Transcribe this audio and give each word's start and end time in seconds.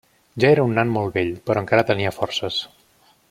Ja 0.43 0.47
era 0.53 0.63
un 0.69 0.73
nan 0.77 0.93
molt 0.95 1.19
vell, 1.19 1.29
però 1.49 1.63
encara 1.65 1.87
tenia 1.91 2.17
forces. 2.19 2.61